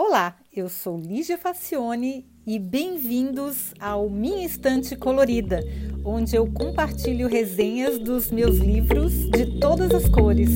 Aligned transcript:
Olá, 0.00 0.36
eu 0.54 0.68
sou 0.68 0.96
Lígia 0.96 1.36
Facione 1.36 2.24
e 2.46 2.56
bem-vindos 2.56 3.74
ao 3.80 4.08
Minha 4.08 4.46
Estante 4.46 4.94
Colorida, 4.94 5.60
onde 6.04 6.36
eu 6.36 6.46
compartilho 6.52 7.26
resenhas 7.26 7.98
dos 7.98 8.30
meus 8.30 8.58
livros 8.58 9.28
de 9.28 9.58
todas 9.58 9.92
as 9.92 10.08
cores. 10.08 10.50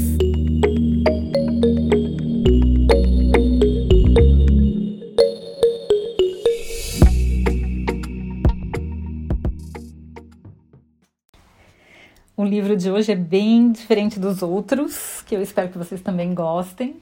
O 12.37 12.45
livro 12.45 12.77
de 12.77 12.93
hoje 12.93 13.11
é 13.11 13.17
bem 13.17 13.73
diferente 13.73 14.21
dos 14.21 14.41
outros, 14.41 15.21
que 15.27 15.35
eu 15.35 15.43
espero 15.43 15.69
que 15.69 15.79
vocês 15.79 16.01
também 16.01 16.33
gostem. 16.33 16.95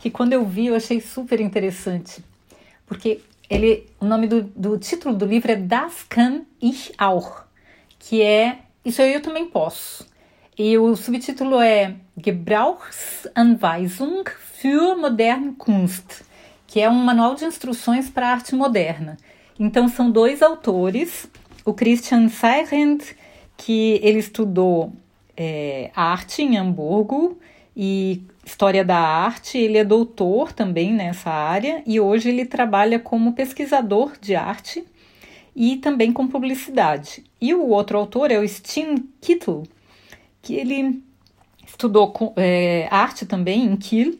Que 0.00 0.10
quando 0.10 0.32
eu 0.32 0.44
vi 0.44 0.66
eu 0.66 0.74
achei 0.74 1.00
super 1.00 1.40
interessante, 1.40 2.24
porque 2.86 3.20
ele, 3.48 3.86
o 4.00 4.06
nome 4.06 4.26
do, 4.26 4.42
do 4.42 4.78
título 4.78 5.14
do 5.14 5.26
livro 5.26 5.52
é 5.52 5.56
Das 5.56 6.04
kann 6.08 6.42
ich 6.60 6.92
auch, 6.98 7.44
que 7.98 8.22
é 8.22 8.58
Isso 8.84 9.02
eu 9.02 9.20
também 9.20 9.46
posso. 9.46 10.08
E 10.58 10.76
o 10.78 10.96
subtítulo 10.96 11.60
é 11.60 11.96
Gebrauchsanweisung 12.16 14.24
für 14.54 14.96
moderne 14.96 15.52
Kunst, 15.52 16.22
que 16.66 16.80
é 16.80 16.88
um 16.88 16.94
manual 16.94 17.34
de 17.34 17.44
instruções 17.44 18.08
para 18.08 18.28
arte 18.28 18.54
moderna. 18.54 19.18
Então 19.58 19.88
são 19.88 20.10
dois 20.10 20.42
autores, 20.42 21.28
o 21.64 21.74
Christian 21.74 22.28
Seirend 22.28 23.04
que 23.56 24.00
ele 24.02 24.18
estudou 24.18 24.92
é, 25.36 25.90
arte 25.94 26.42
em 26.42 26.56
Hamburgo 26.56 27.38
e 27.76 28.22
história 28.50 28.84
da 28.84 28.98
arte. 28.98 29.56
Ele 29.56 29.78
é 29.78 29.84
doutor 29.84 30.52
também 30.52 30.92
nessa 30.92 31.30
área 31.30 31.82
e 31.86 32.00
hoje 32.00 32.28
ele 32.28 32.44
trabalha 32.44 32.98
como 32.98 33.32
pesquisador 33.32 34.12
de 34.20 34.34
arte 34.34 34.84
e 35.54 35.76
também 35.76 36.12
com 36.12 36.26
publicidade. 36.26 37.24
E 37.40 37.54
o 37.54 37.68
outro 37.68 37.98
autor 37.98 38.30
é 38.30 38.38
o 38.38 38.46
Steen 38.46 39.08
Kittel, 39.20 39.62
que 40.42 40.54
ele 40.54 41.02
estudou 41.66 42.12
é, 42.36 42.88
arte 42.90 43.24
também 43.24 43.64
em 43.64 43.76
Kiel 43.76 44.14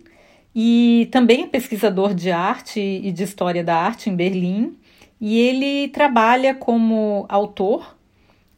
e 0.55 1.09
também 1.13 1.45
é 1.45 1.47
pesquisador 1.47 2.15
de 2.15 2.31
arte 2.31 2.81
e 2.81 3.13
de 3.13 3.23
história 3.23 3.63
da 3.63 3.77
arte 3.77 4.09
em 4.09 4.17
Berlim. 4.17 4.77
E 5.21 5.39
ele 5.39 5.89
trabalha 5.89 6.55
como 6.55 7.27
autor 7.29 7.97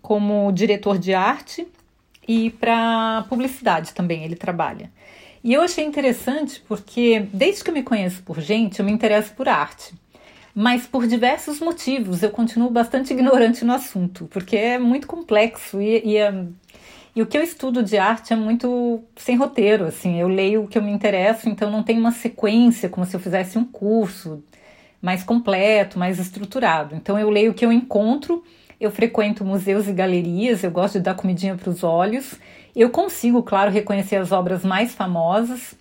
como 0.01 0.51
diretor 0.53 0.99
de 0.99 1.15
arte 1.15 1.67
e 2.27 2.51
para 2.51 3.25
publicidade 3.29 3.95
também 3.95 4.25
ele 4.25 4.35
trabalha. 4.35 4.91
E 5.43 5.53
eu 5.53 5.63
achei 5.63 5.85
interessante 5.85 6.63
porque, 6.69 7.27
desde 7.33 7.65
que 7.65 7.71
eu 7.71 7.75
me 7.75 7.83
conheço 7.83 8.23
por 8.23 8.41
gente, 8.41 8.79
eu 8.79 8.85
me 8.85 8.93
interesso 8.93 9.35
por 9.35 9.49
arte. 9.49 9.93
Mas 10.55 10.87
por 10.87 11.07
diversos 11.07 11.59
motivos 11.61 12.23
eu 12.23 12.31
continuo 12.31 12.71
bastante 12.71 13.13
ignorante 13.15 13.65
no 13.65 13.73
assunto, 13.73 14.27
porque 14.27 14.57
é 14.57 14.79
muito 14.79 15.07
complexo 15.07 15.81
e, 15.81 16.03
e, 16.05 16.17
é, 16.17 16.45
e 17.17 17.23
o 17.23 17.27
que 17.27 17.37
eu 17.37 17.43
estudo 17.43 17.83
de 17.83 17.97
arte 17.97 18.33
é 18.33 18.37
muito 18.37 19.03
sem 19.17 19.37
roteiro. 19.37 19.87
Assim, 19.87 20.21
eu 20.21 20.29
leio 20.29 20.65
o 20.65 20.69
que 20.69 20.79
eu 20.79 20.83
me 20.83 20.93
interesso, 20.93 21.49
então 21.49 21.71
não 21.71 21.83
tem 21.83 21.99
uma 21.99 22.13
sequência 22.13 22.89
como 22.89 23.05
se 23.05 23.17
eu 23.17 23.21
fizesse 23.21 23.59
um 23.59 23.65
curso 23.65 24.45
mais 25.01 25.25
completo, 25.25 25.99
mais 25.99 26.21
estruturado. 26.21 26.95
Então 26.95 27.19
eu 27.19 27.29
leio 27.31 27.51
o 27.51 27.55
que 27.55 27.65
eu 27.65 27.73
encontro 27.73 28.45
eu 28.83 28.91
frequento 28.91 29.45
museus 29.45 29.87
e 29.87 29.93
galerias, 29.93 30.65
eu 30.65 30.71
gosto 30.73 30.95
de 30.95 31.05
dar 31.05 31.15
comidinha 31.15 31.55
para 31.55 31.71
os 31.71 31.85
olhos. 31.85 32.35
Eu 32.75 32.91
consigo, 32.91 33.43
claro, 33.43 33.71
reconhecer 33.71 34.17
as 34.17 34.33
obras 34.33 34.65
mais 34.65 34.95
famosas 34.95 35.75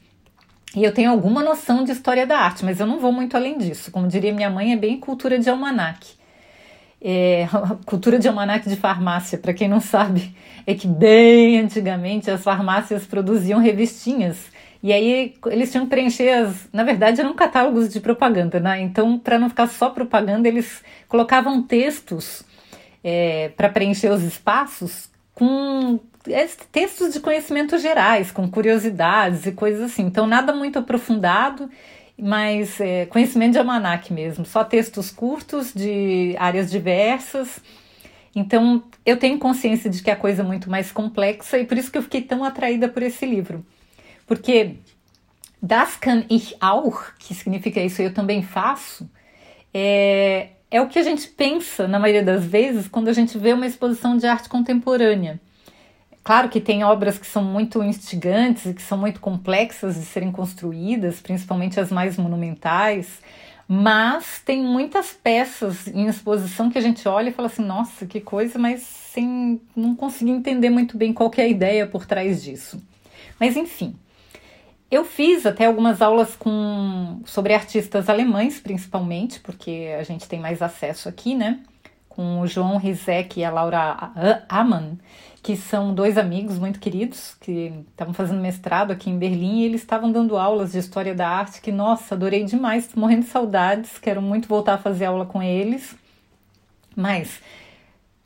e 0.75 0.83
eu 0.83 0.93
tenho 0.93 1.11
alguma 1.11 1.43
noção 1.43 1.83
de 1.83 1.91
história 1.91 2.25
da 2.25 2.37
arte, 2.37 2.65
mas 2.65 2.79
eu 2.79 2.87
não 2.87 2.99
vou 2.99 3.11
muito 3.11 3.35
além 3.35 3.57
disso. 3.57 3.91
Como 3.91 4.07
diria 4.07 4.33
minha 4.33 4.49
mãe, 4.49 4.73
é 4.73 4.75
bem 4.75 4.99
cultura 4.99 5.39
de 5.39 5.49
almanaque. 5.49 6.13
É, 7.01 7.47
cultura 7.85 8.19
de 8.19 8.27
almanaque 8.27 8.69
de 8.69 8.75
farmácia, 8.75 9.37
para 9.37 9.53
quem 9.53 9.67
não 9.67 9.79
sabe, 9.79 10.35
é 10.67 10.73
que 10.75 10.87
bem 10.87 11.59
antigamente 11.59 12.29
as 12.29 12.43
farmácias 12.43 13.05
produziam 13.05 13.59
revistinhas 13.59 14.51
e 14.83 14.91
aí 14.91 15.35
eles 15.45 15.71
tinham 15.71 15.85
que 15.85 15.91
preencher 15.91 16.29
as. 16.29 16.67
Na 16.73 16.83
verdade, 16.83 17.21
eram 17.21 17.33
catálogos 17.35 17.89
de 17.89 17.99
propaganda, 17.99 18.59
né? 18.59 18.81
Então, 18.81 19.17
para 19.19 19.37
não 19.37 19.47
ficar 19.47 19.67
só 19.67 19.89
propaganda, 19.91 20.47
eles 20.47 20.83
colocavam 21.07 21.61
textos 21.61 22.43
é, 23.03 23.49
para 23.49 23.69
preencher 23.69 24.09
os 24.09 24.23
espaços 24.23 25.09
com 25.35 25.99
textos 26.71 27.13
de 27.13 27.19
conhecimento 27.19 27.77
gerais, 27.77 28.31
com 28.31 28.49
curiosidades 28.49 29.45
e 29.45 29.51
coisas 29.51 29.91
assim. 29.91 30.03
Então, 30.03 30.27
nada 30.27 30.53
muito 30.53 30.79
aprofundado, 30.79 31.69
mas 32.17 32.79
é, 32.79 33.05
conhecimento 33.07 33.53
de 33.53 33.59
almanac 33.59 34.13
mesmo, 34.13 34.45
só 34.45 34.63
textos 34.63 35.09
curtos 35.09 35.73
de 35.73 36.35
áreas 36.37 36.69
diversas. 36.69 37.59
Então, 38.35 38.83
eu 39.05 39.17
tenho 39.17 39.39
consciência 39.39 39.89
de 39.89 40.01
que 40.01 40.09
é 40.09 40.13
a 40.13 40.15
coisa 40.15 40.41
é 40.41 40.45
muito 40.45 40.69
mais 40.69 40.91
complexa 40.91 41.57
e 41.57 41.65
por 41.65 41.77
isso 41.77 41.91
que 41.91 41.97
eu 41.97 42.03
fiquei 42.03 42.21
tão 42.21 42.43
atraída 42.43 42.87
por 42.87 43.03
esse 43.03 43.25
livro. 43.25 43.65
Porque 44.25 44.77
das 45.61 45.97
kann 45.97 46.25
ich 46.29 46.55
auch, 46.61 47.13
que 47.19 47.33
significa 47.33 47.81
isso 47.81 48.01
eu 48.01 48.13
também 48.13 48.41
faço, 48.41 49.09
é, 49.73 50.49
é 50.69 50.81
o 50.81 50.87
que 50.87 50.97
a 50.97 51.03
gente 51.03 51.27
pensa, 51.27 51.87
na 51.87 51.99
maioria 51.99 52.23
das 52.23 52.45
vezes, 52.45 52.87
quando 52.87 53.09
a 53.09 53.13
gente 53.13 53.37
vê 53.37 53.53
uma 53.53 53.67
exposição 53.67 54.15
de 54.17 54.25
arte 54.25 54.47
contemporânea. 54.47 55.39
Claro 56.23 56.49
que 56.49 56.61
tem 56.61 56.83
obras 56.83 57.17
que 57.17 57.25
são 57.25 57.43
muito 57.43 57.83
instigantes 57.83 58.67
e 58.67 58.73
que 58.73 58.81
são 58.81 58.97
muito 58.97 59.19
complexas 59.19 59.95
de 59.95 60.05
serem 60.05 60.31
construídas, 60.31 61.19
principalmente 61.19 61.79
as 61.79 61.91
mais 61.91 62.15
monumentais, 62.15 63.19
mas 63.67 64.41
tem 64.45 64.61
muitas 64.61 65.13
peças 65.13 65.87
em 65.87 66.05
exposição 66.05 66.69
que 66.69 66.77
a 66.77 66.81
gente 66.81 67.07
olha 67.07 67.29
e 67.29 67.33
fala 67.33 67.47
assim: 67.47 67.63
nossa, 67.63 68.05
que 68.05 68.21
coisa, 68.21 68.59
mas 68.59 68.81
sem 68.81 69.59
não 69.75 69.95
conseguir 69.95 70.31
entender 70.31 70.69
muito 70.69 70.95
bem 70.95 71.11
qual 71.13 71.31
é 71.37 71.41
a 71.41 71.47
ideia 71.47 71.87
por 71.87 72.05
trás 72.05 72.43
disso. 72.43 72.81
Mas 73.39 73.57
enfim, 73.57 73.95
eu 74.91 75.05
fiz 75.05 75.45
até 75.45 75.65
algumas 75.65 76.01
aulas 76.01 76.35
com 76.35 77.21
sobre 77.25 77.53
artistas 77.53 78.09
alemães, 78.09 78.59
principalmente, 78.59 79.39
porque 79.39 79.95
a 79.97 80.03
gente 80.03 80.27
tem 80.27 80.39
mais 80.39 80.61
acesso 80.61 81.09
aqui, 81.09 81.33
né? 81.33 81.61
Com 82.13 82.41
o 82.41 82.47
João 82.47 82.77
Rizek 82.77 83.39
e 83.39 83.43
a 83.43 83.49
Laura 83.49 84.11
Amann, 84.49 84.99
que 85.41 85.55
são 85.55 85.93
dois 85.93 86.17
amigos 86.17 86.59
muito 86.59 86.79
queridos 86.79 87.35
que 87.39 87.73
estavam 87.89 88.13
fazendo 88.13 88.41
mestrado 88.41 88.91
aqui 88.91 89.09
em 89.09 89.17
Berlim 89.17 89.61
e 89.61 89.65
eles 89.65 89.81
estavam 89.81 90.11
dando 90.11 90.37
aulas 90.37 90.73
de 90.73 90.77
história 90.77 91.15
da 91.15 91.27
arte 91.27 91.61
que, 91.61 91.71
nossa, 91.71 92.13
adorei 92.13 92.43
demais, 92.43 92.87
tô 92.87 92.99
morrendo 92.99 93.21
de 93.21 93.29
saudades, 93.29 93.97
quero 93.97 94.21
muito 94.21 94.47
voltar 94.47 94.73
a 94.73 94.77
fazer 94.77 95.05
aula 95.05 95.25
com 95.25 95.41
eles. 95.41 95.95
Mas 96.95 97.39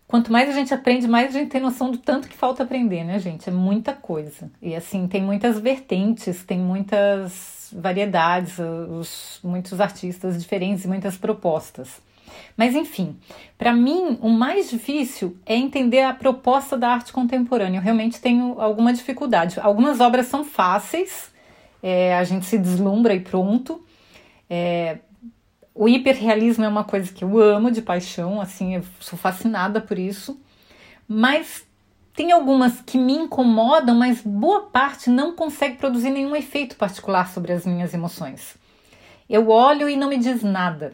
Quanto 0.07 0.31
mais 0.31 0.49
a 0.49 0.53
gente 0.53 0.73
aprende, 0.73 1.07
mais 1.07 1.35
a 1.35 1.39
gente 1.39 1.49
tem 1.49 1.59
noção 1.59 1.89
do 1.89 1.97
tanto 1.97 2.27
que 2.27 2.37
falta 2.37 2.63
aprender, 2.63 3.03
né, 3.03 3.17
gente? 3.17 3.49
É 3.49 3.51
muita 3.51 3.91
coisa. 3.91 4.51
E 4.61 4.75
assim, 4.75 5.07
tem 5.07 5.21
muitas 5.21 5.59
vertentes, 5.59 6.43
tem 6.43 6.59
muitas 6.59 7.73
variedades, 7.73 8.57
os, 8.59 9.39
muitos 9.43 9.81
artistas 9.81 10.39
diferentes 10.39 10.85
e 10.85 10.87
muitas 10.87 11.17
propostas. 11.17 12.01
Mas 12.57 12.75
enfim, 12.75 13.17
para 13.57 13.73
mim 13.73 14.17
o 14.21 14.29
mais 14.29 14.69
difícil 14.69 15.37
é 15.45 15.55
entender 15.55 16.01
a 16.01 16.13
proposta 16.13 16.77
da 16.77 16.89
arte 16.89 17.11
contemporânea. 17.11 17.79
Eu 17.79 17.83
realmente 17.83 18.19
tenho 18.19 18.59
alguma 18.59 18.93
dificuldade. 18.93 19.59
Algumas 19.59 19.99
obras 19.99 20.27
são 20.27 20.43
fáceis, 20.43 21.31
é, 21.81 22.17
a 22.17 22.23
gente 22.23 22.45
se 22.45 22.57
deslumbra 22.57 23.13
e 23.13 23.19
pronto. 23.19 23.83
É, 24.49 24.99
o 25.73 25.89
hiperrealismo 25.89 26.63
é 26.63 26.67
uma 26.67 26.83
coisa 26.83 27.11
que 27.11 27.23
eu 27.23 27.37
amo 27.37 27.69
de 27.69 27.81
paixão, 27.81 28.39
assim, 28.39 28.75
eu 28.75 28.83
sou 28.99 29.19
fascinada 29.19 29.81
por 29.81 29.99
isso. 29.99 30.39
Mas 31.07 31.65
tem 32.15 32.31
algumas 32.31 32.81
que 32.81 32.97
me 32.97 33.13
incomodam, 33.13 33.93
mas 33.93 34.21
boa 34.21 34.61
parte 34.67 35.09
não 35.09 35.35
consegue 35.35 35.77
produzir 35.77 36.11
nenhum 36.11 36.35
efeito 36.35 36.77
particular 36.77 37.29
sobre 37.29 37.51
as 37.51 37.65
minhas 37.65 37.93
emoções. 37.93 38.55
Eu 39.29 39.49
olho 39.49 39.89
e 39.89 39.97
não 39.97 40.07
me 40.07 40.17
diz 40.17 40.41
nada. 40.41 40.93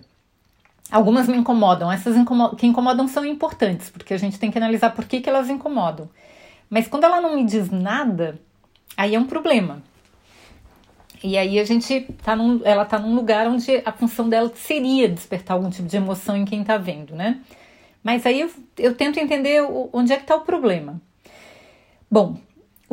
Algumas 0.92 1.28
me 1.28 1.38
incomodam, 1.38 1.90
essas 1.90 2.16
que 2.58 2.68
incomodam 2.68 3.08
são 3.08 3.26
importantes, 3.26 3.90
porque 3.90 4.14
a 4.14 4.18
gente 4.18 4.38
tem 4.38 4.52
que 4.52 4.58
analisar 4.58 4.90
por 4.90 5.06
que, 5.06 5.22
que 5.22 5.30
elas 5.30 5.50
incomodam. 5.50 6.10
Mas 6.70 6.88
quando 6.88 7.06
ela 7.06 7.22
não 7.22 7.36
me 7.36 7.46
diz 7.46 7.72
nada, 7.72 8.38
aí 8.98 9.16
é 9.16 9.20
um 9.20 9.26
problema. 9.26 9.82
E 11.24 11.38
aí 11.38 11.60
a 11.60 11.64
gente 11.64 12.02
tá 12.24 12.36
num, 12.36 12.62
ela 12.66 12.84
tá 12.84 13.00
num 13.00 13.16
lugar 13.16 13.48
onde 13.48 13.82
a 13.86 13.92
função 13.92 14.28
dela 14.28 14.52
seria 14.54 15.08
despertar 15.08 15.54
algum 15.54 15.70
tipo 15.70 15.88
de 15.88 15.96
emoção 15.96 16.36
em 16.36 16.46
quem 16.46 16.64
tá 16.64 16.78
vendo, 16.78 17.16
né? 17.16 17.40
Mas 18.04 18.26
aí 18.26 18.42
eu, 18.42 18.50
eu 18.78 18.96
tento 18.96 19.20
entender 19.20 19.62
onde 19.94 20.12
é 20.12 20.18
que 20.18 20.26
tá 20.26 20.36
o 20.36 20.42
problema. 20.42 21.00
Bom, 22.10 22.38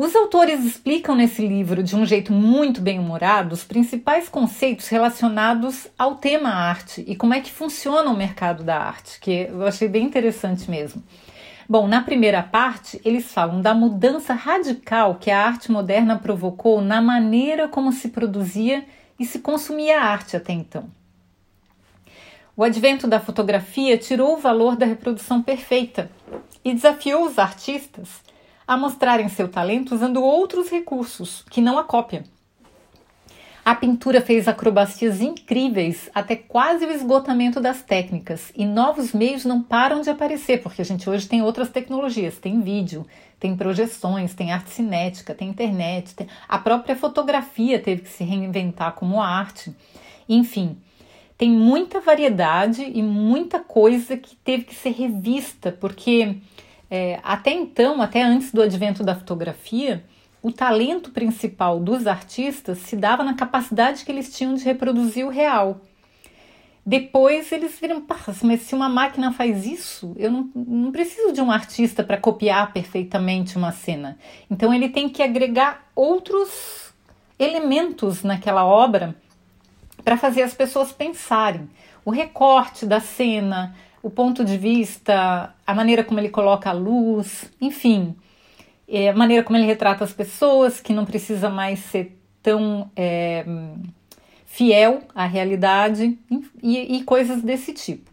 os 0.01 0.15
autores 0.15 0.63
explicam 0.63 1.13
nesse 1.13 1.45
livro 1.45 1.83
de 1.83 1.93
um 1.93 2.05
jeito 2.05 2.31
muito 2.31 2.79
bem 2.79 2.97
humorado 2.97 3.53
os 3.53 3.65
principais 3.65 4.29
conceitos 4.29 4.87
relacionados 4.87 5.89
ao 5.97 6.15
tema 6.15 6.51
arte 6.51 7.03
e 7.05 7.17
como 7.17 7.33
é 7.33 7.41
que 7.41 7.51
funciona 7.51 8.09
o 8.09 8.15
mercado 8.15 8.63
da 8.63 8.77
arte, 8.77 9.19
que 9.19 9.49
eu 9.49 9.67
achei 9.67 9.89
bem 9.89 10.05
interessante 10.05 10.71
mesmo. 10.71 11.03
Bom, 11.67 11.85
na 11.85 12.01
primeira 12.01 12.41
parte, 12.41 13.01
eles 13.03 13.29
falam 13.29 13.61
da 13.61 13.73
mudança 13.73 14.33
radical 14.33 15.15
que 15.15 15.29
a 15.29 15.45
arte 15.45 15.69
moderna 15.69 16.17
provocou 16.17 16.79
na 16.79 17.01
maneira 17.01 17.67
como 17.67 17.91
se 17.91 18.07
produzia 18.07 18.85
e 19.19 19.25
se 19.25 19.39
consumia 19.39 19.99
a 19.99 20.05
arte 20.05 20.37
até 20.37 20.53
então. 20.53 20.89
O 22.55 22.63
advento 22.63 23.05
da 23.05 23.19
fotografia 23.19 23.97
tirou 23.97 24.35
o 24.35 24.39
valor 24.39 24.77
da 24.77 24.85
reprodução 24.85 25.41
perfeita 25.41 26.09
e 26.63 26.73
desafiou 26.73 27.25
os 27.25 27.37
artistas 27.37 28.28
a 28.69 28.77
mostrarem 28.77 29.27
seu 29.29 29.47
talento 29.47 29.95
usando 29.95 30.21
outros 30.21 30.69
recursos 30.69 31.43
que 31.49 31.59
não 31.59 31.79
a 31.79 31.83
cópia. 31.83 32.23
A 33.65 33.73
pintura 33.73 34.21
fez 34.21 34.47
acrobacias 34.47 35.21
incríveis 35.21 36.07
até 36.13 36.35
quase 36.35 36.85
o 36.85 36.91
esgotamento 36.91 37.59
das 37.59 37.81
técnicas 37.81 38.51
e 38.55 38.67
novos 38.67 39.11
meios 39.11 39.43
não 39.43 39.63
param 39.63 40.01
de 40.01 40.11
aparecer, 40.11 40.61
porque 40.61 40.83
a 40.83 40.85
gente 40.85 41.09
hoje 41.09 41.27
tem 41.27 41.41
outras 41.41 41.69
tecnologias, 41.69 42.37
tem 42.37 42.61
vídeo, 42.61 43.07
tem 43.39 43.57
projeções, 43.57 44.35
tem 44.35 44.51
arte 44.51 44.69
cinética, 44.69 45.33
tem 45.33 45.49
internet, 45.49 46.13
tem... 46.13 46.27
a 46.47 46.59
própria 46.59 46.95
fotografia 46.95 47.79
teve 47.79 48.03
que 48.03 48.09
se 48.09 48.23
reinventar 48.23 48.93
como 48.93 49.19
arte. 49.19 49.75
Enfim, 50.27 50.77
tem 51.35 51.49
muita 51.49 51.99
variedade 51.99 52.83
e 52.83 53.01
muita 53.01 53.59
coisa 53.59 54.15
que 54.15 54.35
teve 54.35 54.65
que 54.65 54.75
ser 54.75 54.91
revista, 54.91 55.71
porque 55.71 56.37
é, 56.89 57.19
até 57.23 57.51
então, 57.51 58.01
até 58.01 58.21
antes 58.23 58.51
do 58.51 58.61
advento 58.61 59.03
da 59.03 59.15
fotografia, 59.15 60.03
o 60.41 60.51
talento 60.51 61.11
principal 61.11 61.79
dos 61.79 62.07
artistas 62.07 62.79
se 62.79 62.95
dava 62.95 63.23
na 63.23 63.33
capacidade 63.33 64.05
que 64.05 64.11
eles 64.11 64.35
tinham 64.35 64.55
de 64.55 64.63
reproduzir 64.63 65.25
o 65.25 65.29
real. 65.29 65.81
Depois 66.85 67.51
eles 67.51 67.77
viram, 67.79 68.03
mas 68.41 68.61
se 68.61 68.73
uma 68.73 68.89
máquina 68.89 69.31
faz 69.31 69.65
isso, 69.65 70.15
eu 70.17 70.31
não, 70.31 70.49
não 70.55 70.91
preciso 70.91 71.31
de 71.31 71.41
um 71.41 71.51
artista 71.51 72.03
para 72.03 72.17
copiar 72.17 72.73
perfeitamente 72.73 73.57
uma 73.57 73.71
cena. 73.71 74.17
Então 74.49 74.73
ele 74.73 74.89
tem 74.89 75.07
que 75.07 75.21
agregar 75.21 75.87
outros 75.95 76.91
elementos 77.37 78.23
naquela 78.23 78.65
obra 78.65 79.15
para 80.03 80.17
fazer 80.17 80.41
as 80.41 80.53
pessoas 80.53 80.91
pensarem. 80.91 81.69
O 82.03 82.09
recorte 82.09 82.85
da 82.85 82.99
cena, 82.99 83.75
o 84.01 84.09
ponto 84.09 84.43
de 84.45 84.57
vista, 84.57 85.53
a 85.65 85.73
maneira 85.73 86.03
como 86.03 86.19
ele 86.19 86.29
coloca 86.29 86.69
a 86.69 86.73
luz, 86.73 87.51
enfim 87.59 88.15
é, 88.89 89.09
a 89.09 89.13
maneira 89.13 89.43
como 89.43 89.57
ele 89.57 89.67
retrata 89.67 90.03
as 90.03 90.11
pessoas, 90.11 90.81
que 90.81 90.91
não 90.91 91.05
precisa 91.05 91.49
mais 91.49 91.79
ser 91.79 92.19
tão 92.41 92.89
é, 92.95 93.45
fiel 94.45 95.03
à 95.13 95.25
realidade 95.25 96.17
e, 96.61 96.97
e 96.97 97.03
coisas 97.03 97.43
desse 97.43 97.71
tipo. 97.71 98.09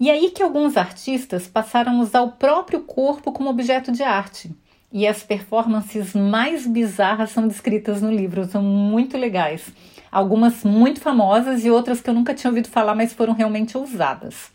E 0.00 0.10
aí 0.10 0.30
que 0.30 0.42
alguns 0.42 0.76
artistas 0.76 1.46
passaram 1.46 1.98
a 1.98 2.02
usar 2.02 2.22
o 2.22 2.32
próprio 2.32 2.80
corpo 2.80 3.32
como 3.32 3.50
objeto 3.50 3.92
de 3.92 4.02
arte. 4.02 4.50
E 4.90 5.06
as 5.06 5.22
performances 5.22 6.14
mais 6.14 6.66
bizarras 6.66 7.30
são 7.30 7.46
descritas 7.46 8.00
no 8.00 8.10
livro, 8.10 8.46
são 8.46 8.62
muito 8.62 9.18
legais. 9.18 9.70
Algumas 10.10 10.64
muito 10.64 11.00
famosas 11.00 11.62
e 11.64 11.70
outras 11.70 12.00
que 12.00 12.08
eu 12.08 12.14
nunca 12.14 12.32
tinha 12.32 12.50
ouvido 12.50 12.68
falar, 12.68 12.94
mas 12.94 13.12
foram 13.12 13.34
realmente 13.34 13.76
ousadas. 13.76 14.50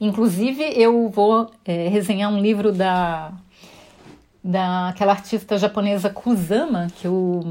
Inclusive, 0.00 0.62
eu 0.80 1.08
vou 1.10 1.50
é, 1.64 1.88
resenhar 1.88 2.32
um 2.32 2.40
livro 2.40 2.72
da 2.72 3.32
daquela 4.42 5.12
artista 5.12 5.58
japonesa 5.58 6.08
Kusama, 6.08 6.88
que 6.96 7.06
eu, 7.06 7.42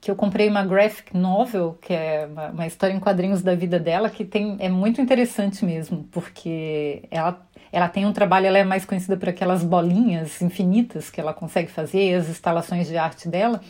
que 0.00 0.10
eu 0.10 0.14
comprei 0.14 0.48
uma 0.48 0.62
graphic 0.62 1.16
novel, 1.16 1.78
que 1.80 1.94
é 1.94 2.28
uma, 2.30 2.48
uma, 2.50 2.66
história 2.66 2.92
em 2.92 3.00
quadrinhos 3.00 3.42
da 3.42 3.54
vida 3.54 3.80
dela, 3.80 4.10
que 4.10 4.22
tem, 4.24 4.56
é 4.60 4.68
muito 4.68 5.00
interessante 5.00 5.64
mesmo, 5.64 6.06
porque 6.12 7.04
ela, 7.10 7.40
ela 7.72 7.88
tem 7.88 8.04
um 8.04 8.12
trabalho, 8.12 8.46
ela 8.46 8.58
é 8.58 8.64
mais 8.64 8.84
conhecida 8.84 9.16
por 9.16 9.30
aquelas 9.30 9.64
bolinhas 9.64 10.42
infinitas 10.42 11.08
que 11.08 11.18
ela 11.18 11.32
consegue 11.32 11.70
fazer, 11.70 12.14
as 12.14 12.28
instalações 12.28 12.86
de 12.86 12.98
arte 12.98 13.26
dela, 13.26 13.62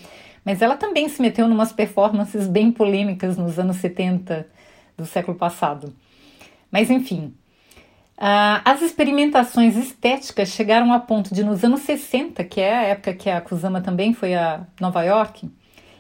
mas 0.44 0.61
ela 0.61 0.76
também 0.76 1.08
se 1.08 1.23
meteu 1.23 1.47
em 1.47 1.52
umas 1.52 1.73
performances 1.73 2.49
bem 2.49 2.73
polêmicas 2.73 3.37
nos 3.37 3.58
anos 3.61 3.76
70 3.76 4.47
do 4.97 5.06
século 5.06 5.37
passado. 5.37 5.94
Mas 6.70 6.90
enfim, 6.90 7.32
Uh, 8.16 8.62
as 8.64 8.81
experimentações 8.81 9.76
estéticas 9.76 10.50
chegaram 10.50 10.93
a 10.93 11.00
ponto 11.00 11.34
de, 11.34 11.43
nos 11.43 11.64
anos 11.64 11.81
60, 11.81 12.44
que 12.44 12.61
é 12.61 12.76
a 12.76 12.82
época 12.82 13.14
que 13.14 13.28
a 13.28 13.40
Kusama 13.40 13.81
também 13.81 14.14
foi 14.14 14.34
a 14.34 14.66
Nova 14.81 15.02
York, 15.02 15.50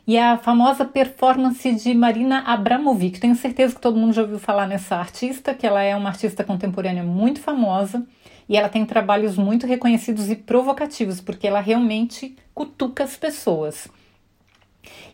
e 0.06 0.18
a 0.18 0.36
famosa 0.36 0.84
performance 0.84 1.74
de 1.74 1.94
Marina 1.94 2.40
Abramovic. 2.40 3.18
Tenho 3.18 3.34
certeza 3.34 3.74
que 3.74 3.80
todo 3.80 3.98
mundo 3.98 4.12
já 4.12 4.22
ouviu 4.22 4.38
falar 4.38 4.66
nessa 4.66 4.96
artista, 4.96 5.54
que 5.54 5.66
ela 5.66 5.82
é 5.82 5.96
uma 5.96 6.10
artista 6.10 6.44
contemporânea 6.44 7.02
muito 7.02 7.40
famosa 7.40 8.06
e 8.48 8.56
ela 8.56 8.68
tem 8.68 8.84
trabalhos 8.84 9.36
muito 9.36 9.66
reconhecidos 9.66 10.30
e 10.30 10.36
provocativos, 10.36 11.20
porque 11.20 11.46
ela 11.46 11.60
realmente 11.60 12.36
cutuca 12.54 13.02
as 13.02 13.16
pessoas. 13.16 13.88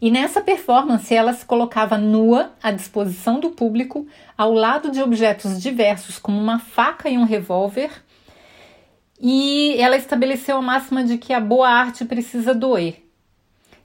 E 0.00 0.10
nessa 0.10 0.40
performance 0.40 1.14
ela 1.14 1.32
se 1.32 1.44
colocava 1.44 1.98
nua 1.98 2.52
à 2.62 2.70
disposição 2.70 3.38
do 3.38 3.50
público, 3.50 4.06
ao 4.36 4.52
lado 4.52 4.90
de 4.90 5.02
objetos 5.02 5.60
diversos, 5.60 6.18
como 6.18 6.40
uma 6.40 6.58
faca 6.58 7.08
e 7.08 7.18
um 7.18 7.24
revólver. 7.24 7.90
E 9.20 9.76
ela 9.78 9.96
estabeleceu 9.96 10.56
a 10.56 10.62
máxima 10.62 11.04
de 11.04 11.18
que 11.18 11.32
a 11.32 11.40
boa 11.40 11.68
arte 11.68 12.04
precisa 12.06 12.54
doer. 12.54 13.04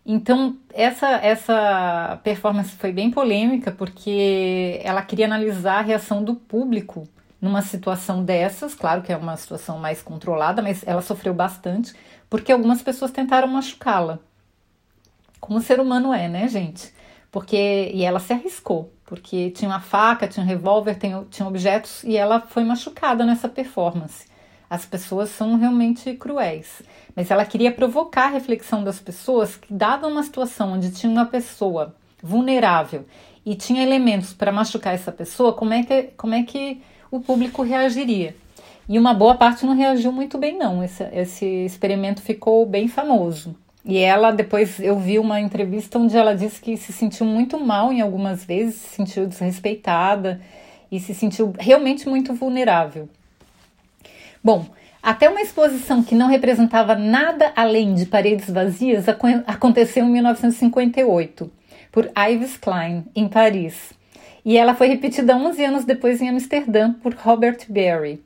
Então, 0.05 0.55
essa, 0.73 1.07
essa 1.17 2.19
performance 2.23 2.71
foi 2.75 2.91
bem 2.93 3.11
polêmica, 3.11 3.71
porque 3.71 4.79
ela 4.83 5.01
queria 5.01 5.25
analisar 5.25 5.79
a 5.79 5.81
reação 5.81 6.23
do 6.23 6.35
público 6.35 7.07
numa 7.41 7.61
situação 7.61 8.23
dessas. 8.23 8.73
Claro 8.73 9.01
que 9.01 9.11
é 9.11 9.17
uma 9.17 9.35
situação 9.35 9.79
mais 9.79 10.01
controlada, 10.01 10.61
mas 10.61 10.87
ela 10.87 11.01
sofreu 11.01 11.33
bastante, 11.33 11.93
porque 12.29 12.51
algumas 12.51 12.81
pessoas 12.81 13.11
tentaram 13.11 13.47
machucá-la 13.47 14.19
como 15.45 15.61
ser 15.61 15.79
humano 15.79 16.11
é, 16.11 16.27
né, 16.27 16.47
gente? 16.47 16.91
Porque 17.31 17.91
e 17.93 18.03
ela 18.03 18.19
se 18.19 18.33
arriscou, 18.33 18.91
porque 19.05 19.51
tinha 19.51 19.69
uma 19.69 19.79
faca, 19.79 20.27
tinha 20.27 20.43
um 20.43 20.47
revólver, 20.47 20.95
tinha, 20.95 21.23
tinha 21.29 21.47
objetos 21.47 22.03
e 22.03 22.17
ela 22.17 22.41
foi 22.41 22.63
machucada 22.63 23.23
nessa 23.23 23.47
performance. 23.47 24.25
As 24.67 24.85
pessoas 24.85 25.29
são 25.29 25.55
realmente 25.55 26.15
cruéis, 26.15 26.81
mas 27.15 27.29
ela 27.29 27.45
queria 27.45 27.71
provocar 27.71 28.25
a 28.25 28.31
reflexão 28.31 28.83
das 28.83 28.99
pessoas 28.99 29.55
que, 29.55 29.71
dada 29.71 30.07
uma 30.07 30.23
situação 30.23 30.73
onde 30.73 30.91
tinha 30.91 31.11
uma 31.11 31.27
pessoa 31.27 31.95
vulnerável 32.23 33.05
e 33.45 33.53
tinha 33.53 33.83
elementos 33.83 34.33
para 34.33 34.51
machucar 34.51 34.95
essa 34.95 35.11
pessoa, 35.11 35.53
como 35.53 35.73
é 35.73 35.83
que, 35.83 36.03
como 36.17 36.33
é 36.33 36.41
que 36.41 36.81
o 37.11 37.19
público 37.19 37.61
reagiria? 37.61 38.35
E 38.89 38.97
uma 38.97 39.13
boa 39.13 39.35
parte 39.35 39.63
não 39.63 39.75
reagiu 39.75 40.11
muito 40.11 40.39
bem, 40.39 40.57
não. 40.57 40.83
Esse, 40.83 41.03
esse 41.13 41.45
experimento 41.45 42.21
ficou 42.21 42.65
bem 42.65 42.87
famoso. 42.87 43.55
E 43.85 43.99
ela, 43.99 44.31
depois 44.31 44.79
eu 44.79 44.97
vi 44.97 45.19
uma 45.19 45.39
entrevista 45.39 45.99
onde 45.99 46.17
ela 46.17 46.35
disse 46.35 46.59
que 46.59 46.75
se 46.75 46.91
sentiu 46.91 47.25
muito 47.25 47.59
mal 47.59 47.93
em 47.93 48.01
algumas 48.01 48.43
vezes, 48.43 48.75
se 48.75 48.95
sentiu 48.95 49.27
desrespeitada 49.27 50.41
e 50.91 50.99
se 50.99 51.13
sentiu 51.13 51.53
realmente 51.59 52.09
muito 52.09 52.33
vulnerável. 52.33 53.07
Bom, 54.43 54.65
até 55.03 55.29
uma 55.29 55.41
exposição 55.41 56.01
que 56.01 56.15
não 56.15 56.27
representava 56.27 56.95
nada 56.95 57.53
além 57.55 57.93
de 57.93 58.07
paredes 58.07 58.49
vazias 58.49 59.05
aconteceu 59.45 60.03
em 60.03 60.09
1958, 60.09 61.51
por 61.91 62.09
Ives 62.31 62.57
Klein, 62.57 63.05
em 63.15 63.27
Paris. 63.27 63.93
E 64.43 64.57
ela 64.57 64.73
foi 64.73 64.87
repetida 64.87 65.37
11 65.37 65.63
anos 65.63 65.85
depois 65.85 66.21
em 66.21 66.29
Amsterdã, 66.29 66.93
por 66.93 67.13
Robert 67.13 67.59
Barry 67.69 68.19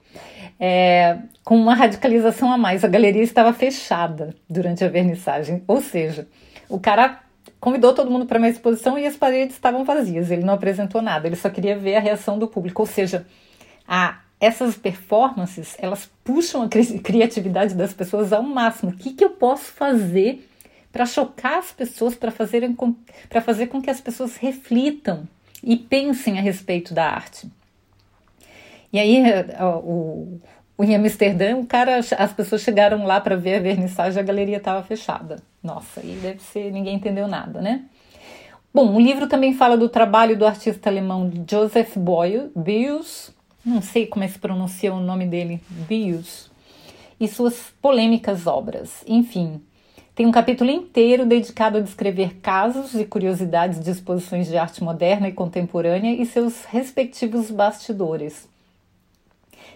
é, 0.60 1.18
com 1.50 1.58
uma 1.58 1.74
radicalização 1.74 2.52
a 2.52 2.60
mais. 2.60 2.84
A 2.84 2.88
galeria 2.88 3.24
estava 3.24 3.52
fechada 3.52 4.36
durante 4.48 4.86
a 4.86 4.88
vernissagem, 4.88 5.64
ou 5.68 5.82
seja, 5.82 6.28
o 6.70 6.80
cara 6.80 7.24
convidou 7.60 7.92
todo 7.92 8.12
mundo 8.12 8.28
para 8.28 8.38
uma 8.38 8.48
exposição 8.48 9.00
e 9.00 9.08
as 9.08 9.18
paredes 9.18 9.56
estavam 9.56 9.84
vazias. 9.84 10.30
Ele 10.30 10.44
não 10.44 10.54
apresentou 10.54 11.02
nada, 11.02 11.26
ele 11.26 11.36
só 11.36 11.50
queria 11.50 11.76
ver 11.76 11.96
a 11.96 12.00
reação 12.00 12.38
do 12.38 12.48
público. 12.48 12.84
Ou 12.84 12.86
seja, 12.86 13.26
a, 13.88 14.20
essas 14.40 14.78
performances 14.78 15.76
elas 15.80 16.08
puxam 16.24 16.62
a 16.62 16.70
cri 16.70 17.00
criatividade 17.00 17.74
das 17.74 17.94
pessoas 17.94 18.32
ao 18.32 18.44
máximo. 18.44 18.92
O 18.92 18.96
que, 18.96 19.14
que 19.14 19.26
eu 19.26 19.32
posso 19.32 19.72
fazer 19.72 20.48
para 20.92 21.08
chocar 21.08 21.58
as 21.58 21.72
pessoas, 21.72 22.14
para 22.14 22.30
fazer, 22.30 22.62
fazer 23.44 23.66
com 23.66 23.82
que 23.82 23.90
as 23.90 24.00
pessoas 24.00 24.36
reflitam 24.36 25.28
e 25.64 25.76
pensem 25.76 26.38
a 26.38 26.44
respeito 26.44 26.94
da 26.94 27.10
arte? 27.10 27.50
E 28.94 29.00
aí, 29.00 29.24
o, 29.60 29.66
o, 29.66 30.42
em 30.84 30.96
Amsterdã, 30.96 31.66
cara, 31.66 31.98
as 31.98 32.34
pessoas 32.34 32.62
chegaram 32.62 33.06
lá 33.06 33.20
para 33.20 33.36
ver 33.36 33.56
a 33.56 33.60
vernissagem 33.60 34.18
e 34.18 34.20
a 34.20 34.26
galeria 34.26 34.58
estava 34.58 34.82
fechada. 34.82 35.38
Nossa, 35.62 36.00
aí 36.00 36.18
deve 36.22 36.42
ser, 36.42 36.72
ninguém 36.72 36.96
entendeu 36.96 37.28
nada, 37.28 37.62
né? 37.62 37.84
Bom, 38.74 38.96
o 38.96 39.00
livro 39.00 39.28
também 39.28 39.54
fala 39.54 39.76
do 39.76 39.90
trabalho 39.90 40.38
do 40.38 40.46
artista 40.46 40.90
alemão 40.90 41.32
Joseph 41.50 41.98
Beuys, 42.56 43.32
não 43.66 43.82
sei 43.82 44.08
como 44.08 44.24
é 44.24 44.28
que 44.28 44.34
se 44.34 44.40
pronuncia 44.40 44.94
o 44.94 45.00
nome 45.00 45.26
dele, 45.26 45.60
Beuys, 45.70 46.50
e 47.20 47.28
suas 47.28 47.74
polêmicas 47.82 48.48
obras. 48.48 49.04
Enfim, 49.08 49.62
tem 50.20 50.26
um 50.26 50.32
capítulo 50.32 50.70
inteiro 50.70 51.26
dedicado 51.26 51.78
a 51.78 51.82
descrever 51.82 52.40
casos 52.42 52.94
e 52.94 53.06
curiosidades 53.06 53.82
de 53.82 53.90
exposições 53.90 54.48
de 54.48 54.58
arte 54.58 54.84
moderna 54.84 55.30
e 55.30 55.32
contemporânea 55.32 56.14
e 56.14 56.26
seus 56.26 56.66
respectivos 56.66 57.50
bastidores. 57.50 58.49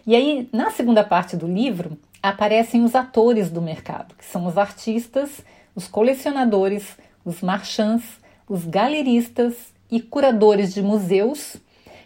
E 0.06 0.16
aí, 0.16 0.50
na 0.52 0.72
segunda 0.72 1.04
parte 1.04 1.36
do 1.36 1.48
livro, 1.48 1.98
aparecem 2.22 2.84
os 2.84 2.96
atores 2.96 3.50
do 3.50 3.62
mercado, 3.62 4.16
que 4.16 4.26
são 4.26 4.46
os 4.46 4.58
artistas, 4.58 5.44
os 5.76 5.88
colecionadores, 5.88 6.98
os 7.26 7.42
marchands, 7.42 8.06
os 8.48 8.66
galeristas 8.66 9.56
e 9.92 10.02
curadores 10.02 10.74
de 10.74 10.82
museus, 10.82 11.58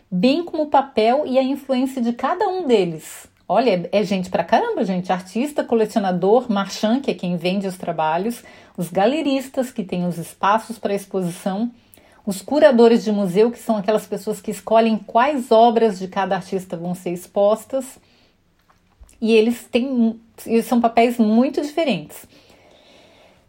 bem 0.10 0.44
como 0.44 0.64
o 0.64 0.70
papel 0.70 1.24
e 1.26 1.38
a 1.38 1.44
influência 1.44 2.02
de 2.02 2.14
cada 2.14 2.48
um 2.48 2.66
deles. 2.66 3.28
Olha, 3.50 3.88
é 3.94 4.04
gente 4.04 4.30
pra 4.30 4.44
caramba, 4.44 4.84
gente. 4.84 5.12
Artista, 5.12 5.64
colecionador, 5.64 6.52
marchand, 6.52 7.00
que 7.00 7.12
é 7.12 7.14
quem 7.14 7.38
vende 7.38 7.66
os 7.66 7.78
trabalhos, 7.78 8.44
os 8.76 8.90
galeristas, 8.90 9.72
que 9.72 9.84
têm 9.84 10.06
os 10.06 10.18
espaços 10.18 10.78
para 10.78 10.94
exposição, 10.94 11.72
os 12.28 12.42
curadores 12.42 13.06
de 13.06 13.12
museu, 13.12 13.50
que 13.50 13.58
são 13.58 13.78
aquelas 13.78 14.06
pessoas 14.06 14.42
que 14.42 14.52
escolhem 14.52 14.98
quais 14.98 15.50
obras 15.50 15.98
de 15.98 16.10
cada 16.10 16.36
artista 16.36 16.76
vão 16.76 16.94
ser 16.94 17.12
expostas. 17.12 17.98
E 19.22 19.34
eles 19.34 19.64
têm 19.64 20.20
são 20.62 20.82
papéis 20.82 21.18
muito 21.18 21.62
diferentes. 21.62 22.28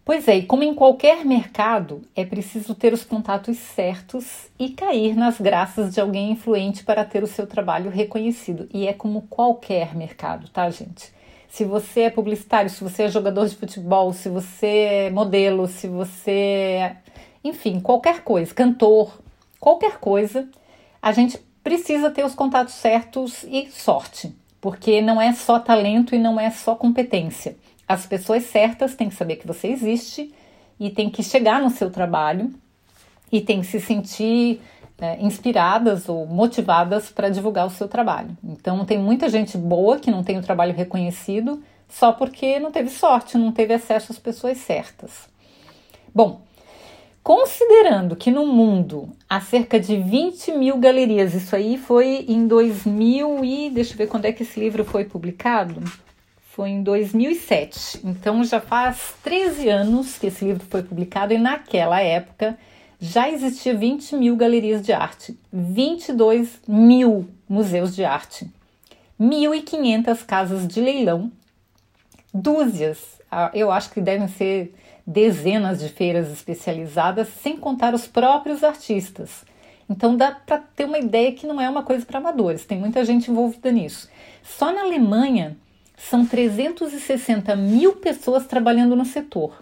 Pois 0.05 0.29
é, 0.29 0.39
e 0.39 0.47
como 0.47 0.63
em 0.63 0.75
qualquer 0.75 1.25
mercado, 1.27 2.03
é 2.15 2.25
preciso 2.25 2.73
ter 2.73 2.93
os 2.93 3.03
contatos 3.03 3.59
certos 3.59 4.47
e 4.59 4.71
cair 4.71 5.17
nas 5.17 5.41
graças 5.41 5.93
de 5.93 6.01
alguém 6.01 6.31
influente 6.31 6.85
para 6.85 7.05
ter 7.05 7.25
o 7.25 7.27
seu 7.27 7.49
trabalho 7.49 7.91
reconhecido. 7.91 8.69
E 8.73 8.87
é 8.87 8.93
como 8.93 9.23
qualquer 9.23 9.95
mercado, 9.97 10.49
tá, 10.49 10.71
gente? 10.71 11.13
Se 11.49 11.65
você 11.65 12.03
é 12.03 12.11
publicitário, 12.11 12.71
se 12.71 12.83
você 12.83 13.03
é 13.03 13.09
jogador 13.09 13.49
de 13.49 13.57
futebol, 13.57 14.13
se 14.13 14.29
você 14.29 14.67
é 14.67 15.11
modelo, 15.11 15.67
se 15.67 15.89
você 15.89 16.31
é, 16.31 16.97
enfim, 17.49 17.81
qualquer 17.81 18.23
coisa, 18.23 18.55
cantor, 18.55 19.19
qualquer 19.59 19.99
coisa, 19.99 20.49
a 21.03 21.13
gente 21.13 21.39
precisa 21.63 22.11
ter 22.11 22.25
os 22.25 22.35
contatos 22.35 22.75
certos 22.75 23.45
e 23.45 23.69
sorte, 23.71 24.35
porque 24.61 25.01
não 25.01 25.21
é 25.21 25.33
só 25.33 25.59
talento 25.59 26.15
e 26.15 26.19
não 26.19 26.39
é 26.39 26.51
só 26.51 26.75
competência 26.75 27.57
as 27.89 28.05
pessoas 28.05 28.45
certas 28.45 28.95
têm 28.95 29.09
que 29.09 29.15
saber 29.15 29.37
que 29.37 29.47
você 29.47 29.69
existe 29.69 30.33
e 30.79 30.91
tem 30.91 31.09
que 31.09 31.23
chegar 31.23 31.61
no 31.63 31.71
seu 31.71 31.91
trabalho 31.91 32.53
e 33.33 33.41
tem 33.41 33.63
que 33.63 33.67
se 33.67 33.81
sentir 33.81 34.61
é, 35.01 35.19
inspiradas 35.23 36.09
ou 36.09 36.27
motivadas 36.27 37.11
para 37.11 37.31
divulgar 37.31 37.67
o 37.67 37.71
seu 37.71 37.89
trabalho. 37.89 38.37
Então, 38.45 38.85
tem 38.85 38.99
muita 38.99 39.29
gente 39.31 39.57
boa 39.57 39.99
que 39.99 40.11
não 40.11 40.23
tem 40.23 40.37
o 40.37 40.43
trabalho 40.43 40.75
reconhecido 40.75 41.63
só 41.89 42.13
porque 42.13 42.61
não 42.61 42.71
teve 42.71 42.91
sorte, 42.91 43.39
não 43.39 43.51
teve 43.51 43.73
acesso 43.73 44.13
às 44.13 44.19
pessoas 44.19 44.59
certas. 44.59 45.27
Bom, 46.15 46.43
considerando 47.23 48.17
que 48.17 48.31
no 48.31 48.47
mundo 48.47 49.11
há 49.29 49.41
cerca 49.41 49.79
de 49.79 49.97
20 49.97 50.53
mil 50.53 50.79
galerias, 50.79 51.35
isso 51.35 51.55
aí 51.55 51.77
foi 51.77 52.25
em 52.29 52.47
2000 52.47 53.45
e 53.45 53.71
deixa 53.71 53.95
eu 53.95 53.99
ver 53.99 54.07
quando 54.07 54.25
é 54.25 54.33
que 54.33 54.43
esse 54.43 54.59
livro 54.59 54.85
foi 54.85 55.05
publicado 55.05 55.83
foi 56.59 56.71
em 56.71 56.83
2007. 56.83 58.01
Então 58.03 58.43
já 58.43 58.61
faz 58.61 59.15
13 59.23 59.69
anos 59.69 60.19
que 60.19 60.27
esse 60.27 60.45
livro 60.45 60.67
foi 60.69 60.83
publicado 60.83 61.33
e 61.33 61.39
naquela 61.39 62.01
época 62.01 62.59
já 62.99 63.31
existia 63.31 63.77
20 63.77 64.17
mil 64.17 64.35
galerias 64.35 64.83
de 64.83 64.93
arte, 64.93 65.39
22 65.53 66.61
mil 66.67 67.29
museus 67.49 67.95
de 67.95 68.05
arte, 68.05 68.51
1.500 69.21 70.27
casas 70.27 70.67
de 70.67 70.81
leilão, 70.81 71.31
dúzias, 72.35 73.21
ah, 73.31 73.53
eu 73.55 73.71
acho 73.71 73.93
que 73.93 74.01
devem 74.01 74.27
ser 74.27 74.75
dezenas 75.09 75.81
de 75.81 75.89
feiras 75.89 76.31
especializadas, 76.31 77.29
sem 77.43 77.57
contar 77.57 77.95
os 77.95 78.07
próprios 78.07 78.63
artistas. 78.63 79.43
Então 79.89 80.15
dá 80.15 80.33
para 80.33 80.59
ter 80.59 80.85
uma 80.85 80.99
ideia 80.99 81.33
que 81.33 81.47
não 81.47 81.59
é 81.59 81.67
uma 81.67 81.83
coisa 81.83 82.05
para 82.05 82.19
amadores, 82.19 82.67
tem 82.67 82.79
muita 82.79 83.03
gente 83.07 83.31
envolvida 83.31 83.73
nisso. 83.73 84.07
Só 84.43 84.71
na 84.71 84.83
Alemanha 84.83 85.57
são 85.97 86.27
360 86.27 87.57
mil 87.57 87.95
pessoas 87.97 88.47
trabalhando 88.47 88.95
no 88.95 89.07
setor, 89.07 89.57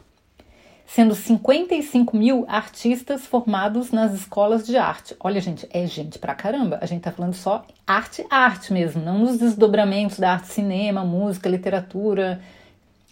sendo 0.85 1.15
55 1.15 2.17
mil 2.17 2.45
artistas 2.49 3.25
formados 3.25 3.93
nas 3.93 4.15
escolas 4.15 4.67
de 4.67 4.77
arte. 4.77 5.15
Olha, 5.21 5.41
gente, 5.41 5.69
é 5.71 5.87
gente 5.87 6.19
pra 6.19 6.35
caramba. 6.35 6.81
A 6.83 6.87
gente 6.87 7.03
tá 7.03 7.13
falando 7.13 7.35
só 7.35 7.65
arte, 7.87 8.27
arte 8.29 8.73
mesmo, 8.73 9.01
não 9.01 9.21
nos 9.21 9.39
desdobramentos 9.39 10.19
da 10.19 10.33
arte, 10.33 10.49
cinema, 10.49 11.05
música, 11.05 11.49
literatura. 11.49 12.41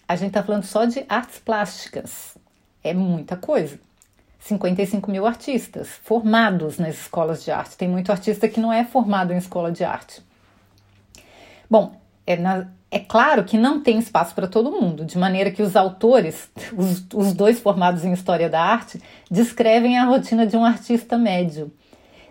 A 0.07 0.17
gente 0.17 0.33
tá 0.33 0.43
falando 0.43 0.65
só 0.65 0.85
de 0.85 1.05
artes 1.09 1.39
plásticas. 1.39 2.37
É 2.83 2.93
muita 2.93 3.37
coisa. 3.37 3.79
55 4.39 5.11
mil 5.11 5.27
artistas 5.27 5.89
formados 6.03 6.79
nas 6.79 6.97
escolas 6.97 7.43
de 7.43 7.51
arte. 7.51 7.77
Tem 7.77 7.89
muito 7.89 8.13
artista 8.13 8.47
que 8.47 8.61
não 8.61 8.73
é 8.73 8.85
formado 8.85 9.33
em 9.33 9.39
escola 9.39 9.73
de 9.73 9.83
arte. 9.83 10.21
Bom, 11.71 11.97
é 12.27 12.37
na, 12.37 12.69
é 12.91 12.99
claro 12.99 13.45
que 13.45 13.57
não 13.57 13.83
tem 13.83 13.99
espaço 13.99 14.35
para 14.35 14.47
todo 14.47 14.71
mundo, 14.71 15.05
de 15.05 15.17
maneira 15.17 15.51
que 15.51 15.63
os 15.63 15.75
autores, 15.75 16.51
os, 16.77 17.07
os 17.15 17.33
dois 17.33 17.59
formados 17.59 18.05
em 18.05 18.13
História 18.13 18.49
da 18.49 18.61
Arte, 18.61 19.01
descrevem 19.31 19.99
a 19.99 20.05
rotina 20.05 20.47
de 20.47 20.57
um 20.57 20.65
artista 20.65 21.17
médio, 21.17 21.73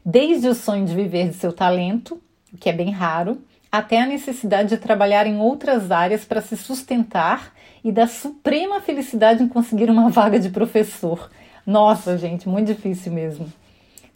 desde 0.05 0.47
o 0.47 0.55
sonho 0.55 0.85
de 0.85 0.93
viver 0.93 1.29
de 1.29 1.35
seu 1.35 1.51
talento, 1.51 2.21
o 2.53 2.57
que 2.57 2.69
é 2.69 2.73
bem 2.73 2.91
raro, 2.91 3.41
até 3.71 4.01
a 4.01 4.05
necessidade 4.05 4.69
de 4.69 4.77
trabalhar 4.77 5.25
em 5.25 5.39
outras 5.39 5.89
áreas 5.89 6.23
para 6.23 6.41
se 6.41 6.55
sustentar 6.55 7.53
e 7.83 7.91
da 7.91 8.07
suprema 8.07 8.79
felicidade 8.81 9.43
em 9.43 9.47
conseguir 9.47 9.89
uma 9.89 10.09
vaga 10.09 10.39
de 10.39 10.49
professor. 10.49 11.29
Nossa, 11.65 12.17
gente, 12.17 12.47
muito 12.47 12.67
difícil 12.67 13.11
mesmo. 13.11 13.51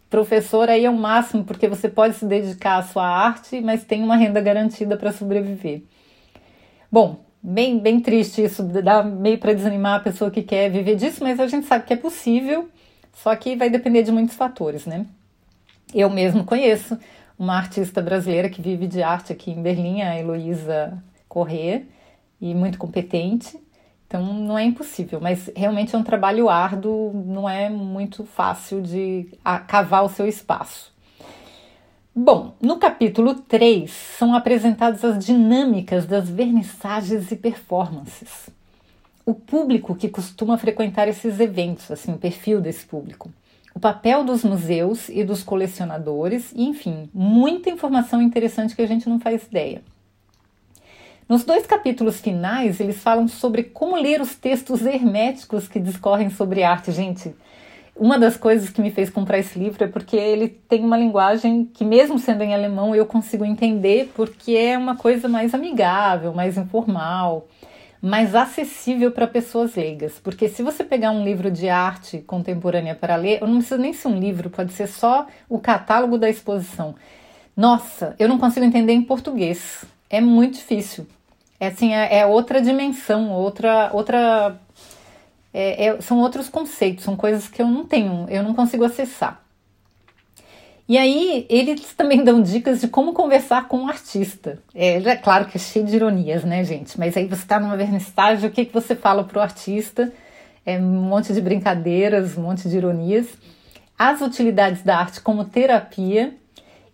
Professor 0.08 0.70
aí 0.70 0.86
é 0.86 0.90
o 0.90 0.96
máximo 0.96 1.44
porque 1.44 1.68
você 1.68 1.88
pode 1.88 2.14
se 2.14 2.24
dedicar 2.24 2.78
à 2.78 2.82
sua 2.82 3.06
arte, 3.06 3.60
mas 3.60 3.84
tem 3.84 4.02
uma 4.02 4.16
renda 4.16 4.40
garantida 4.40 4.96
para 4.96 5.12
sobreviver. 5.12 5.82
Bom, 6.90 7.20
bem, 7.42 7.78
bem 7.78 8.00
triste 8.00 8.42
isso, 8.42 8.62
dá 8.62 9.02
meio 9.02 9.36
para 9.36 9.52
desanimar 9.52 9.96
a 9.96 10.02
pessoa 10.02 10.30
que 10.30 10.42
quer 10.42 10.70
viver 10.70 10.96
disso, 10.96 11.22
mas 11.22 11.38
a 11.38 11.46
gente 11.46 11.66
sabe 11.66 11.84
que 11.84 11.92
é 11.92 11.96
possível, 11.96 12.70
só 13.12 13.34
que 13.36 13.54
vai 13.54 13.68
depender 13.68 14.02
de 14.02 14.10
muitos 14.10 14.34
fatores, 14.34 14.86
né? 14.86 15.04
Eu 15.94 16.08
mesmo 16.08 16.44
conheço 16.44 16.98
uma 17.38 17.56
artista 17.56 18.00
brasileira 18.00 18.48
que 18.48 18.62
vive 18.62 18.86
de 18.86 19.02
arte 19.02 19.32
aqui 19.32 19.50
em 19.50 19.62
Berlim, 19.62 20.00
a 20.00 20.18
Heloísa 20.18 21.02
Corrêa, 21.28 21.86
e 22.40 22.54
muito 22.54 22.78
competente. 22.78 23.58
Então 24.06 24.22
não 24.32 24.58
é 24.58 24.64
impossível, 24.64 25.20
mas 25.20 25.50
realmente 25.54 25.94
é 25.94 25.98
um 25.98 26.02
trabalho 26.02 26.48
árduo, 26.48 27.12
não 27.26 27.48
é 27.48 27.68
muito 27.68 28.24
fácil 28.24 28.80
de 28.80 29.28
cavar 29.66 30.04
o 30.04 30.08
seu 30.08 30.26
espaço. 30.26 30.96
Bom, 32.14 32.54
no 32.60 32.78
capítulo 32.78 33.34
3 33.34 33.90
são 33.90 34.34
apresentadas 34.34 35.04
as 35.04 35.24
dinâmicas 35.24 36.06
das 36.06 36.28
vernissagens 36.28 37.30
e 37.30 37.36
performances. 37.36 38.48
O 39.26 39.34
público 39.34 39.94
que 39.94 40.08
costuma 40.08 40.56
frequentar 40.56 41.06
esses 41.06 41.38
eventos, 41.38 41.90
assim, 41.90 42.12
o 42.12 42.18
perfil 42.18 42.62
desse 42.62 42.86
público. 42.86 43.30
O 43.74 43.78
papel 43.78 44.24
dos 44.24 44.42
museus 44.42 45.08
e 45.10 45.22
dos 45.22 45.44
colecionadores, 45.44 46.50
e, 46.56 46.64
enfim, 46.64 47.10
muita 47.12 47.70
informação 47.70 48.22
interessante 48.22 48.74
que 48.74 48.82
a 48.82 48.86
gente 48.86 49.08
não 49.08 49.20
faz 49.20 49.44
ideia. 49.44 49.82
Nos 51.28 51.44
dois 51.44 51.66
capítulos 51.66 52.18
finais, 52.22 52.80
eles 52.80 53.02
falam 53.02 53.28
sobre 53.28 53.62
como 53.62 53.96
ler 53.96 54.18
os 54.22 54.34
textos 54.34 54.86
herméticos 54.86 55.68
que 55.68 55.78
discorrem 55.78 56.30
sobre 56.30 56.62
arte. 56.62 56.90
Gente, 56.90 57.34
uma 57.94 58.18
das 58.18 58.38
coisas 58.38 58.70
que 58.70 58.80
me 58.80 58.90
fez 58.90 59.10
comprar 59.10 59.38
esse 59.38 59.58
livro 59.58 59.84
é 59.84 59.86
porque 59.86 60.16
ele 60.16 60.48
tem 60.48 60.82
uma 60.82 60.96
linguagem 60.96 61.66
que, 61.66 61.84
mesmo 61.84 62.18
sendo 62.18 62.42
em 62.42 62.54
alemão, 62.54 62.96
eu 62.96 63.04
consigo 63.04 63.44
entender, 63.44 64.10
porque 64.14 64.52
é 64.52 64.78
uma 64.78 64.96
coisa 64.96 65.28
mais 65.28 65.52
amigável, 65.52 66.32
mais 66.32 66.56
informal, 66.56 67.46
mais 68.00 68.34
acessível 68.34 69.10
para 69.10 69.26
pessoas 69.26 69.74
leigas. 69.74 70.18
Porque 70.18 70.48
se 70.48 70.62
você 70.62 70.82
pegar 70.82 71.10
um 71.10 71.24
livro 71.24 71.50
de 71.50 71.68
arte 71.68 72.20
contemporânea 72.20 72.94
para 72.94 73.16
ler, 73.16 73.42
não 73.42 73.58
precisa 73.58 73.76
nem 73.76 73.92
ser 73.92 74.08
um 74.08 74.18
livro, 74.18 74.48
pode 74.48 74.72
ser 74.72 74.86
só 74.86 75.26
o 75.46 75.58
catálogo 75.58 76.16
da 76.16 76.30
exposição. 76.30 76.94
Nossa, 77.54 78.16
eu 78.18 78.30
não 78.30 78.38
consigo 78.38 78.64
entender 78.64 78.94
em 78.94 79.02
português. 79.02 79.84
É 80.08 80.22
muito 80.22 80.54
difícil. 80.54 81.06
É 81.60 81.68
assim, 81.68 81.94
é, 81.94 82.20
é 82.20 82.26
outra 82.26 82.60
dimensão, 82.60 83.32
outra 83.32 83.90
outra 83.92 84.60
é, 85.52 85.86
é, 85.86 86.00
são 86.00 86.18
outros 86.20 86.48
conceitos, 86.48 87.04
são 87.04 87.16
coisas 87.16 87.48
que 87.48 87.60
eu 87.60 87.66
não 87.66 87.84
tenho, 87.84 88.26
eu 88.28 88.42
não 88.42 88.54
consigo 88.54 88.84
acessar. 88.84 89.42
E 90.88 90.96
aí, 90.96 91.46
eles 91.50 91.92
também 91.94 92.22
dão 92.24 92.40
dicas 92.40 92.80
de 92.80 92.88
como 92.88 93.12
conversar 93.12 93.68
com 93.68 93.78
um 93.78 93.88
artista. 93.88 94.58
É, 94.74 94.94
é 94.96 95.16
claro 95.16 95.44
que 95.46 95.58
é 95.58 95.60
cheio 95.60 95.84
de 95.84 95.96
ironias, 95.96 96.44
né, 96.44 96.64
gente? 96.64 96.98
Mas 96.98 97.16
aí 97.16 97.26
você 97.26 97.42
está 97.42 97.60
numa 97.60 97.76
vernissagem, 97.76 98.48
o 98.48 98.52
que, 98.52 98.64
que 98.64 98.72
você 98.72 98.96
fala 98.96 99.24
para 99.24 99.38
o 99.38 99.42
artista? 99.42 100.12
É 100.64 100.78
um 100.78 101.02
monte 101.02 101.32
de 101.32 101.40
brincadeiras, 101.40 102.38
um 102.38 102.42
monte 102.42 102.68
de 102.68 102.76
ironias. 102.76 103.26
As 103.98 104.20
utilidades 104.22 104.82
da 104.82 104.98
arte 104.98 105.20
como 105.20 105.44
terapia. 105.44 106.34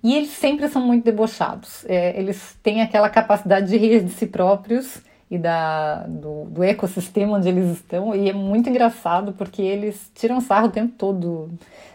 E 0.05 0.15
eles 0.15 0.33
sempre 0.33 0.69
são 0.69 0.83
muito 0.87 1.03
debochados. 1.03 1.83
É, 1.87 2.21
eles 2.21 2.55
têm 2.63 2.83
aquela 2.83 3.09
capacidade 3.09 3.69
de 3.69 3.79
rir 3.79 4.05
de 4.05 4.13
si 4.13 4.27
próprios 4.27 4.99
e 5.31 5.39
da, 5.39 6.05
do, 6.07 6.45
do, 6.45 6.63
ecossistema 6.63 7.39
onde 7.39 7.49
eles 7.49 7.71
estão. 7.71 8.15
E 8.15 8.29
é 8.29 8.33
muito 8.35 8.69
engraçado 8.69 9.33
porque 9.33 9.63
eles 9.63 10.13
tiram 10.15 10.43
sarro 10.43 10.67
o 10.67 10.71
tempo 10.71 10.93
todo, 10.99 11.51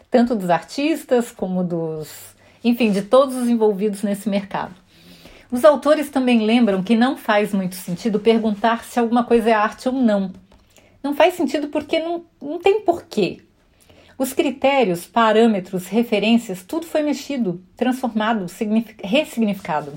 tanto 0.09 0.35
dos 0.35 0.49
artistas 0.49 1.29
como 1.29 1.63
dos. 1.63 2.33
enfim, 2.63 2.91
de 2.91 3.03
todos 3.03 3.35
os 3.35 3.47
envolvidos 3.47 4.01
nesse 4.01 4.27
mercado. 4.27 4.73
Os 5.51 5.63
autores 5.63 6.09
também 6.09 6.43
lembram 6.43 6.81
que 6.81 6.95
não 6.95 7.15
faz 7.15 7.53
muito 7.53 7.75
sentido 7.75 8.19
perguntar 8.19 8.85
se 8.85 8.99
alguma 8.99 9.23
coisa 9.23 9.51
é 9.51 9.53
arte 9.53 9.87
ou 9.87 9.93
não. 9.93 10.31
Não 11.03 11.13
faz 11.13 11.35
sentido 11.35 11.67
porque 11.67 11.99
não, 11.99 12.25
não 12.41 12.57
tem 12.57 12.81
porquê. 12.81 13.39
Os 14.19 14.33
critérios, 14.33 15.07
parâmetros, 15.07 15.87
referências, 15.87 16.61
tudo 16.61 16.85
foi 16.85 17.01
mexido, 17.01 17.63
transformado, 17.77 18.47
ressignificado. 19.01 19.93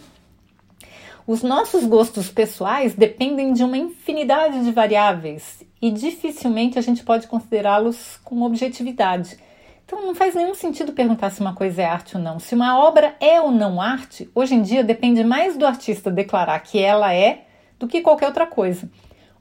Os 1.27 1.43
nossos 1.43 1.85
gostos 1.85 2.29
pessoais 2.29 2.95
dependem 2.95 3.53
de 3.53 3.65
uma 3.65 3.77
infinidade 3.77 4.63
de 4.63 4.71
variáveis 4.71 5.65
e 5.83 5.91
dificilmente 5.91 6.79
a 6.79 6.83
gente 6.83 7.03
pode 7.03 7.27
considerá-los 7.27 8.21
com 8.23 8.43
objetividade. 8.43 9.37
Então 9.85 10.07
não 10.07 10.15
faz 10.15 10.37
nenhum 10.37 10.55
sentido 10.55 10.93
perguntar 10.93 11.31
se 11.31 11.41
uma 11.41 11.57
coisa 11.57 11.83
é 11.83 11.87
arte 11.87 12.17
ou 12.17 12.23
não. 12.23 12.39
Se 12.39 12.55
uma 12.55 12.79
obra 12.79 13.17
é 13.19 13.41
ou 13.41 13.51
não 13.51 13.81
arte, 13.81 14.31
hoje 14.37 14.55
em 14.55 14.63
dia 14.63 14.85
depende 14.85 15.25
mais 15.25 15.57
do 15.57 15.67
artista 15.67 16.13
declarar 16.13 16.61
que 16.61 16.79
ela 16.79 17.13
é 17.13 17.47
do 17.77 17.89
que 17.89 18.01
qualquer 18.01 18.29
outra 18.29 18.47
coisa, 18.47 18.89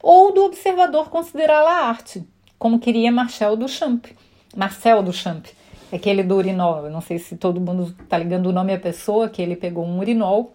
ou 0.02 0.32
do 0.32 0.42
observador 0.42 1.08
considerá-la 1.08 1.86
arte, 1.86 2.28
como 2.58 2.80
queria 2.80 3.12
Marcel 3.12 3.56
Duchamp. 3.56 4.06
Marcel 4.56 5.02
Duchamp, 5.02 5.46
aquele 5.92 6.22
do 6.22 6.36
urinol. 6.36 6.86
Eu 6.86 6.90
não 6.90 7.00
sei 7.00 7.18
se 7.18 7.36
todo 7.36 7.60
mundo 7.60 7.94
está 8.02 8.18
ligando 8.18 8.46
o 8.46 8.52
nome 8.52 8.72
à 8.72 8.78
pessoa, 8.78 9.28
que 9.28 9.40
ele 9.40 9.56
pegou 9.56 9.84
um 9.84 9.98
urinol 9.98 10.54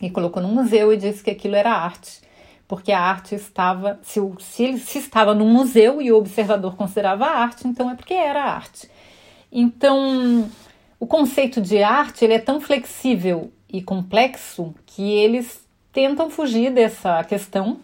e 0.00 0.10
colocou 0.10 0.42
no 0.42 0.48
museu 0.48 0.92
e 0.92 0.96
disse 0.96 1.22
que 1.22 1.30
aquilo 1.30 1.56
era 1.56 1.72
arte. 1.72 2.22
Porque 2.66 2.92
a 2.92 3.00
arte 3.00 3.34
estava, 3.34 3.98
se, 4.02 4.20
se 4.40 4.64
ele 4.64 4.78
se 4.78 4.98
estava 4.98 5.34
no 5.34 5.44
museu 5.44 6.00
e 6.00 6.10
o 6.10 6.16
observador 6.16 6.76
considerava 6.76 7.26
arte, 7.26 7.68
então 7.68 7.90
é 7.90 7.94
porque 7.94 8.14
era 8.14 8.42
arte. 8.42 8.90
Então, 9.52 10.50
o 10.98 11.06
conceito 11.06 11.60
de 11.60 11.82
arte 11.82 12.24
ele 12.24 12.34
é 12.34 12.38
tão 12.38 12.60
flexível 12.60 13.52
e 13.68 13.82
complexo 13.82 14.74
que 14.86 15.02
eles 15.02 15.62
tentam 15.92 16.30
fugir 16.30 16.72
dessa 16.72 17.22
questão, 17.24 17.78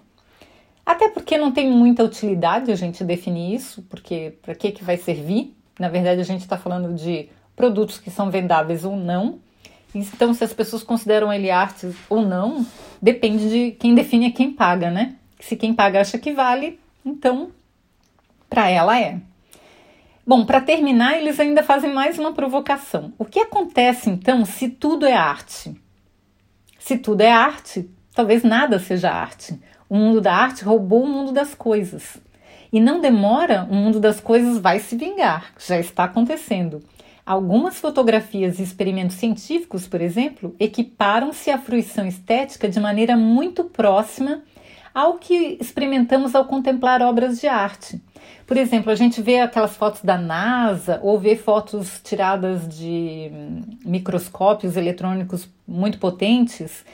até 0.91 1.09
porque 1.09 1.39
não 1.39 1.53
tem 1.53 1.71
muita 1.71 2.03
utilidade 2.03 2.73
a 2.73 2.75
gente 2.75 3.05
definir 3.05 3.55
isso, 3.55 3.83
porque 3.89 4.35
para 4.43 4.57
que, 4.57 4.73
que 4.73 4.83
vai 4.83 4.97
servir? 4.97 5.57
Na 5.79 5.89
verdade, 5.89 6.21
a 6.21 6.25
gente 6.25 6.41
está 6.41 6.59
falando 6.59 6.93
de 6.95 7.29
produtos 7.55 7.99
que 7.99 8.11
são 8.11 8.29
vendáveis 8.29 8.85
ou 8.85 8.97
não. 8.97 9.39
Então, 9.95 10.35
se 10.35 10.43
as 10.43 10.53
pessoas 10.53 10.83
consideram 10.83 11.33
ele 11.33 11.49
arte 11.49 11.95
ou 12.09 12.23
não, 12.23 12.67
depende 13.01 13.49
de 13.49 13.71
quem 13.73 13.95
define 13.95 14.27
é 14.27 14.31
quem 14.33 14.53
paga, 14.53 14.91
né? 14.91 15.15
Se 15.39 15.55
quem 15.55 15.73
paga 15.73 16.01
acha 16.01 16.19
que 16.19 16.33
vale, 16.33 16.81
então 17.05 17.53
para 18.49 18.69
ela 18.69 19.01
é. 19.01 19.21
Bom, 20.27 20.45
para 20.45 20.61
terminar, 20.61 21.19
eles 21.19 21.39
ainda 21.39 21.63
fazem 21.63 21.95
mais 21.95 22.19
uma 22.19 22.33
provocação. 22.33 23.13
O 23.17 23.25
que 23.25 23.39
acontece 23.39 24.11
então 24.11 24.45
se 24.45 24.69
tudo 24.69 25.07
é 25.07 25.15
arte? 25.15 25.73
Se 26.81 26.99
tudo 26.99 27.21
é 27.21 27.31
arte, 27.31 27.89
talvez 28.13 28.43
nada 28.43 28.81
seja 28.81 29.11
arte. 29.11 29.57
O 29.91 29.97
mundo 29.97 30.21
da 30.21 30.33
arte 30.33 30.65
roubou 30.65 31.03
o 31.03 31.09
mundo 31.09 31.33
das 31.33 31.53
coisas. 31.53 32.17
E 32.73 32.79
não 32.79 33.01
demora, 33.01 33.67
o 33.69 33.75
mundo 33.75 33.99
das 33.99 34.21
coisas 34.21 34.59
vai 34.59 34.79
se 34.79 34.95
vingar, 34.95 35.53
já 35.59 35.81
está 35.81 36.05
acontecendo. 36.05 36.81
Algumas 37.27 37.81
fotografias 37.81 38.61
e 38.61 38.63
experimentos 38.63 39.17
científicos, 39.17 39.89
por 39.89 40.01
exemplo, 40.01 40.55
equiparam-se 40.61 41.51
à 41.51 41.59
fruição 41.59 42.07
estética 42.07 42.69
de 42.69 42.79
maneira 42.79 43.17
muito 43.17 43.65
próxima 43.65 44.43
ao 44.95 45.15
que 45.15 45.59
experimentamos 45.61 46.37
ao 46.37 46.45
contemplar 46.45 47.03
obras 47.03 47.41
de 47.41 47.49
arte. 47.49 48.01
Por 48.47 48.57
exemplo, 48.57 48.91
a 48.91 48.95
gente 48.95 49.23
vê 49.23 49.39
aquelas 49.39 49.77
fotos 49.77 50.03
da 50.03 50.19
NASA 50.19 51.01
ou 51.03 51.19
vê 51.19 51.37
fotos 51.37 52.01
tiradas 52.03 52.69
de 52.69 53.31
hum, 53.33 53.63
microscópios 53.85 54.77
eletrônicos 54.77 55.49
muito 55.67 55.99
potentes. 55.99 56.85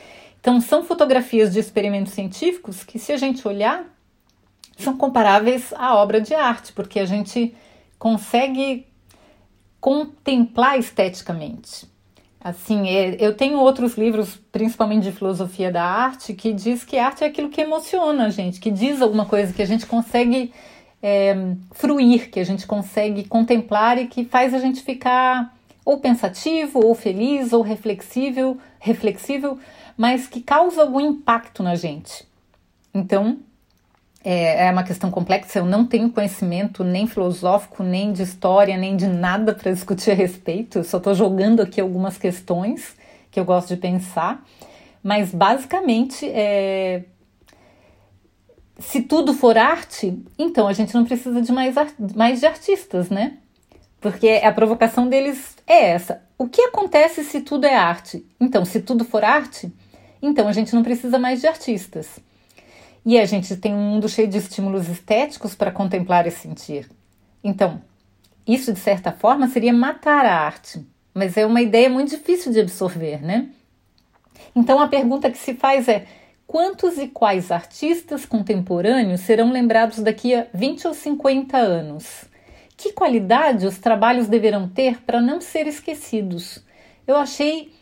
Então, 0.47 0.61
são 0.61 0.85
fotografias 0.85 1.53
de 1.53 1.59
experimentos 1.59 2.13
científicos 2.13 2.85
que, 2.85 3.01
se 3.01 3.11
a 3.11 3.17
gente 3.17 3.49
olhar, 3.49 3.85
são 4.79 4.97
comparáveis 4.97 5.75
à 5.75 5.97
obra 5.97 6.21
de 6.21 6.35
arte, 6.35 6.73
porque 6.73 7.01
a 7.01 7.05
gente 7.05 7.53
consegue 7.99 8.87
contemplar 9.81 10.79
esteticamente. 10.79 11.89
Assim, 12.41 12.89
é, 12.89 13.17
eu 13.19 13.35
tenho 13.35 13.59
outros 13.59 13.99
livros, 13.99 14.39
principalmente 14.53 15.03
de 15.03 15.11
filosofia 15.11 15.73
da 15.73 15.83
arte, 15.83 16.33
que 16.33 16.53
diz 16.53 16.85
que 16.85 16.97
arte 16.97 17.25
é 17.25 17.27
aquilo 17.27 17.51
que 17.51 17.63
emociona 17.63 18.27
a 18.27 18.31
gente, 18.31 18.61
que 18.61 18.71
diz 18.71 19.03
alguma 19.03 19.27
coisa 19.27 19.53
que 19.53 19.63
a 19.63 19.67
gente 19.67 19.85
consegue 19.85 20.53
é, 21.03 21.35
fruir, 21.73 22.31
que 22.31 22.39
a 22.39 22.45
gente 22.45 22.69
consegue 22.69 23.25
contemplar 23.25 23.99
e 23.99 24.07
que 24.07 24.25
faz 24.25 24.55
a 24.55 24.61
gente 24.61 24.81
ficar 24.85 25.57
ou 25.85 25.99
pensativo, 25.99 26.85
ou 26.85 26.95
feliz, 26.95 27.53
ou 27.53 27.63
reflexível, 27.63 28.59
reflexível, 28.79 29.59
mas 29.97 30.27
que 30.27 30.41
causa 30.41 30.83
algum 30.83 31.01
impacto 31.01 31.63
na 31.63 31.75
gente. 31.75 32.27
Então, 32.93 33.39
é, 34.25 34.67
é 34.67 34.73
uma 34.73 34.83
questão 34.83 35.11
complexa. 35.11 35.61
Eu 35.61 35.65
não 35.65 35.87
tenho 35.87 36.11
conhecimento 36.11 36.83
nem 36.83 37.07
filosófico, 37.07 37.83
nem 37.83 38.13
de 38.13 38.23
história, 38.23 38.77
nem 38.77 38.97
de 38.97 39.07
nada 39.07 39.55
para 39.55 39.73
discutir 39.73 40.11
a 40.11 40.15
respeito. 40.15 40.83
Só 40.83 40.99
estou 40.99 41.15
jogando 41.15 41.63
aqui 41.63 41.81
algumas 41.81 42.19
questões 42.19 42.97
que 43.31 43.39
eu 43.39 43.45
gosto 43.45 43.69
de 43.69 43.77
pensar. 43.77 44.45
Mas, 45.03 45.33
basicamente, 45.33 46.29
é, 46.29 47.05
se 48.79 49.03
tudo 49.03 49.33
for 49.33 49.57
arte, 49.57 50.19
então 50.39 50.67
a 50.67 50.73
gente 50.73 50.95
não 50.95 51.05
precisa 51.05 51.41
de 51.41 51.53
mais, 51.53 51.75
mais 52.15 52.41
de 52.41 52.47
artistas, 52.47 53.09
né? 53.09 53.39
Porque 54.01 54.29
a 54.43 54.53
provocação 54.53 55.09
deles 55.09 55.57
é 55.67 55.91
essa. 55.91 56.23
O 56.37 56.49
que 56.49 56.61
acontece 56.63 57.25
se 57.25 57.41
tudo 57.41 57.65
é 57.65 57.75
arte? 57.75 58.27
Então, 58.41 58.65
se 58.65 58.81
tudo 58.81 59.05
for 59.05 59.25
arte, 59.25 59.73
então 60.27 60.49
a 60.49 60.53
gente 60.53 60.75
não 60.75 60.83
precisa 60.83 61.19
mais 61.19 61.41
de 61.41 61.47
artistas. 61.47 62.19
E 63.05 63.19
a 63.19 63.25
gente 63.25 63.57
tem 63.57 63.73
um 63.73 63.91
mundo 63.91 64.09
cheio 64.09 64.27
de 64.27 64.39
estímulos 64.39 64.89
estéticos 64.89 65.55
para 65.55 65.71
contemplar 65.71 66.27
e 66.27 66.31
sentir. 66.31 66.91
Então, 67.43 67.81
isso 68.47 68.73
de 68.73 68.81
certa 68.81 69.13
forma 69.13 69.49
seria 69.49 69.73
matar 69.73 70.27
a 70.27 70.35
arte, 70.35 70.85
mas 71.15 71.37
é 71.37 71.47
uma 71.47 71.63
ideia 71.63 71.89
muito 71.89 72.11
difícil 72.11 72.53
de 72.53 72.61
absorver, 72.61 73.23
né? 73.23 73.49
Então 74.55 74.81
a 74.81 74.89
pergunta 74.89 75.31
que 75.31 75.39
se 75.39 75.55
faz 75.55 75.89
é: 75.89 76.07
quantos 76.47 76.99
e 76.99 77.09
quais 77.09 77.51
artistas 77.51 78.25
contemporâneos 78.25 79.21
serão 79.21 79.53
lembrados 79.53 79.99
daqui 80.01 80.35
a 80.35 80.47
20 80.53 80.89
ou 80.89 80.95
50 80.95 81.57
anos? 81.57 82.25
Que 82.77 82.93
qualidade 82.93 83.67
os 83.67 83.79
trabalhos 83.79 84.29
deverão 84.29 84.69
ter 84.69 85.01
para 85.03 85.21
não 85.21 85.41
ser 85.41 85.67
esquecidos? 85.67 86.63
Eu 87.07 87.17
achei 87.17 87.73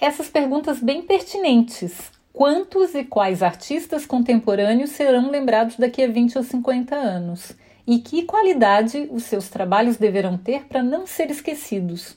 essas 0.00 0.28
perguntas 0.28 0.80
bem 0.80 1.02
pertinentes. 1.02 2.10
Quantos 2.32 2.94
e 2.94 3.04
quais 3.04 3.42
artistas 3.42 4.06
contemporâneos 4.06 4.90
serão 4.90 5.30
lembrados 5.30 5.76
daqui 5.76 6.02
a 6.02 6.08
20 6.08 6.38
ou 6.38 6.44
50 6.44 6.96
anos? 6.96 7.52
E 7.86 7.98
que 7.98 8.22
qualidade 8.22 9.08
os 9.10 9.24
seus 9.24 9.48
trabalhos 9.48 9.96
deverão 9.96 10.38
ter 10.38 10.64
para 10.64 10.82
não 10.82 11.06
ser 11.06 11.30
esquecidos? 11.30 12.16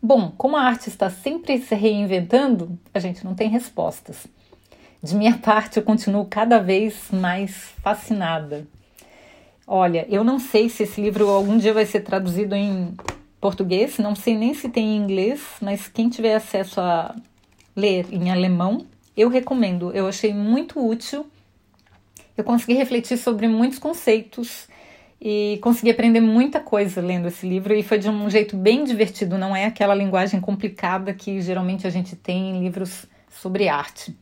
Bom, 0.00 0.32
como 0.36 0.56
a 0.56 0.62
arte 0.62 0.88
está 0.88 1.08
sempre 1.08 1.58
se 1.58 1.74
reinventando, 1.74 2.78
a 2.92 2.98
gente 2.98 3.24
não 3.24 3.34
tem 3.34 3.48
respostas. 3.48 4.26
De 5.02 5.16
minha 5.16 5.36
parte, 5.40 5.78
eu 5.78 5.82
continuo 5.82 6.26
cada 6.26 6.58
vez 6.58 7.08
mais 7.10 7.54
fascinada. 7.82 8.66
Olha, 9.66 10.06
eu 10.10 10.22
não 10.22 10.38
sei 10.38 10.68
se 10.68 10.82
esse 10.82 11.00
livro 11.00 11.28
algum 11.28 11.56
dia 11.56 11.72
vai 11.72 11.86
ser 11.86 12.00
traduzido 12.00 12.54
em 12.54 12.94
português, 13.44 13.98
não 13.98 14.16
sei 14.16 14.38
nem 14.38 14.54
se 14.54 14.70
tem 14.70 14.96
em 14.96 14.96
inglês, 14.96 15.42
mas 15.60 15.86
quem 15.86 16.08
tiver 16.08 16.34
acesso 16.34 16.80
a 16.80 17.14
ler 17.76 18.06
em 18.10 18.30
alemão, 18.30 18.86
eu 19.14 19.28
recomendo. 19.28 19.92
Eu 19.92 20.08
achei 20.08 20.32
muito 20.32 20.82
útil. 20.82 21.26
Eu 22.34 22.42
consegui 22.42 22.72
refletir 22.72 23.18
sobre 23.18 23.46
muitos 23.46 23.78
conceitos 23.78 24.66
e 25.20 25.58
consegui 25.60 25.90
aprender 25.90 26.20
muita 26.22 26.58
coisa 26.58 27.02
lendo 27.02 27.28
esse 27.28 27.46
livro 27.46 27.74
e 27.74 27.82
foi 27.82 27.98
de 27.98 28.08
um 28.08 28.30
jeito 28.30 28.56
bem 28.56 28.82
divertido, 28.82 29.36
não 29.36 29.54
é 29.54 29.66
aquela 29.66 29.94
linguagem 29.94 30.40
complicada 30.40 31.12
que 31.12 31.42
geralmente 31.42 31.86
a 31.86 31.90
gente 31.90 32.16
tem 32.16 32.48
em 32.48 32.62
livros 32.62 33.04
sobre 33.28 33.68
arte. 33.68 34.16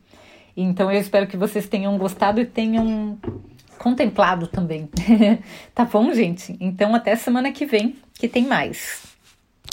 Então 0.55 0.91
eu 0.91 0.99
espero 0.99 1.27
que 1.27 1.37
vocês 1.37 1.65
tenham 1.65 1.97
gostado 1.97 2.41
e 2.41 2.45
tenham 2.45 3.17
contemplado 3.77 4.47
também. 4.47 4.89
tá 5.73 5.85
bom, 5.85 6.13
gente? 6.13 6.57
Então 6.59 6.93
até 6.93 7.15
semana 7.15 7.53
que 7.53 7.65
vem, 7.65 7.95
que 8.15 8.27
tem 8.27 8.45
mais. 8.45 9.12